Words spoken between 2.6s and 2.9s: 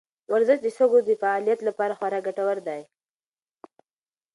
دی.